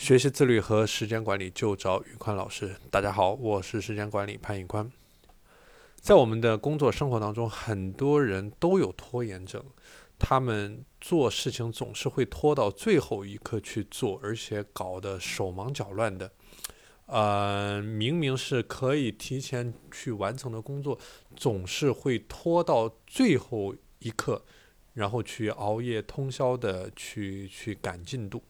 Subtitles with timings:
[0.00, 2.74] 学习自律和时间管理就找宇宽老师。
[2.90, 4.90] 大家好，我是时间管理潘宇宽。
[5.96, 9.62] 在我们的工作生活当中，很多人都有拖延症，
[10.18, 16.32] 他们做事情总是会拖到最后一刻去做，而且搞得手忙脚乱的。
[17.04, 20.98] 呃，明明是可以提前去完成的工作，
[21.36, 24.42] 总是会拖到最后一刻，
[24.94, 28.42] 然后去熬夜通宵的去去赶进度。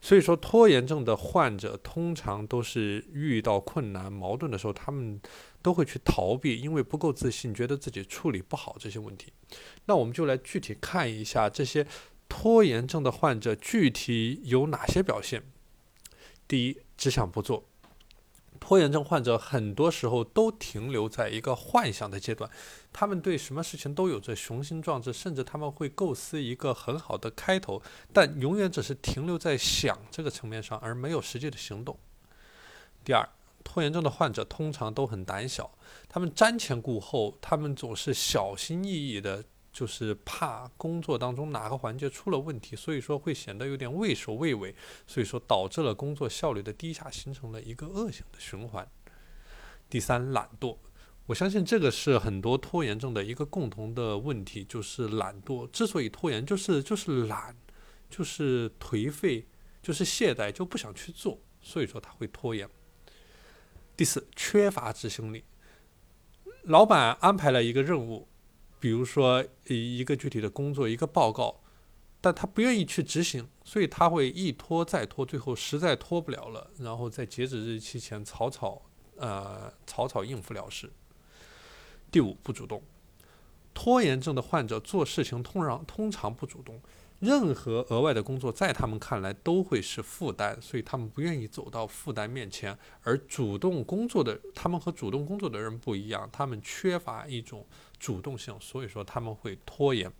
[0.00, 5.20] 所以说，拖延症的患者通常都是遇到困难、矛盾的时候，他们
[5.62, 9.32] 都会去逃避，因为不够自信，觉得自己处理不好这些问题。
[9.86, 11.86] 那我们就来具体看一下这些
[12.28, 15.42] 拖延症的患者具体有哪些表现。
[16.46, 17.64] 第一，只想不做。
[18.66, 22.50] 拖延症患者很多时候都停留在一个幻想的阶段，
[22.92, 27.80] 他们对什么事情都有着雄心壮志，甚至他们会构思一个很好的开头，
[28.12, 31.96] 但永远只是停留在想这个层面上，而没有实际的行动。
[33.04, 33.28] 第二，
[33.62, 35.70] 拖延症的患者通常都很胆小，
[36.08, 39.44] 他们瞻前顾后，他们总是小心翼翼的。
[39.76, 44.74] 就是怕工作当中哪个环节出了问题，所以说会显得有点畏首畏尾，
[45.06, 48.90] 所以说导致了工作效率的低下，形成了一个恶性的循环。
[49.90, 50.78] 第三，懒惰，
[51.26, 55.70] 我相信这个是很多拖延症的一个共同的问题，就是懒惰。
[55.70, 57.54] 之所以拖延，就是就是懒，
[58.08, 59.46] 就是颓废，
[59.82, 62.66] 就是懈怠，就不想去做，所以说他会拖延。
[63.94, 65.44] 第四，缺乏执行力，
[66.62, 68.26] 老板安排了一个任务。
[68.78, 71.60] 比如说一一个具体的工作一个报告，
[72.20, 78.82] 但他不愿意去执行，所以他会一拖再拖，最后实在拖不了了，然后在截止日期前草草
[79.16, 80.90] 呃草草应付了事。
[82.10, 82.82] 第五，不主动，
[83.74, 86.80] 拖延症的患者做事情通常通常不主动。
[87.20, 92.76] 任何额外的工作在他们看来都会是负担，所以他们不愿意走到负担面前。
[93.02, 97.66] 而主动工作的他们和主动工作的人不一样，他们缺乏一种
[97.98, 100.12] 主动性，所以说他们会拖延。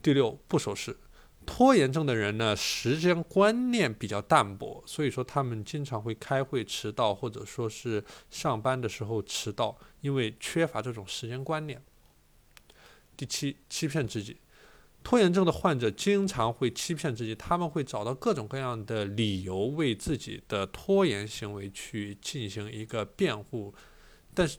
[0.00, 0.96] 第六，不守时。
[1.44, 11.80] 拖延症的人呢，时间观念比较淡薄，所以说他们经常会开会迟到，或者说是上班的时候迟到，因为缺乏这种时间观念。
[13.16, 14.38] 第七，欺骗自己。
[15.06, 23.72] 拖延症的患者经常会欺骗自己，他们会找到各种各样的理由为自己的拖延行为去进行一个辩护。
[24.34, 24.58] 但是，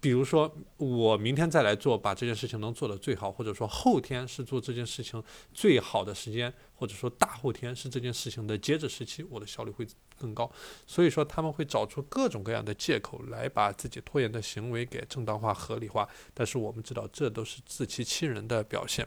[0.00, 5.22] 比如说我明天再来做，把这件事情能做得最好，或者说后天是做这件事情
[5.52, 9.86] 最好的时间，或者说大后天是这件事情的截止时期，我的效率会
[10.18, 10.50] 更高。
[10.86, 16.08] 所以说他们会找出各种各样的借口来把自己拖延的行为给正当化、合理化。
[16.32, 19.06] 但是我们知道，这都是自欺欺人的表现。